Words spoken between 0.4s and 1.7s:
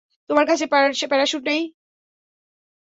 কাছে প্যারাশ্যুট নেই!